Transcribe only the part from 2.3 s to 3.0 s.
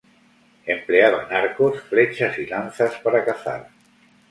y lanzas